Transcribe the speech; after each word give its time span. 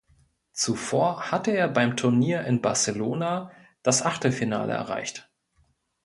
Zuvor 0.53 1.29
hatte 1.29 1.51
er 1.51 1.67
beim 1.69 1.95
Turnier 1.95 2.41
in 2.45 2.59
Barcelona 2.59 3.51
das 3.83 4.01
Achtelfinale 4.01 4.73
erreicht. 4.73 5.29